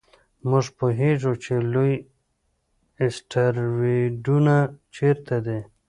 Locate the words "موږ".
0.49-0.65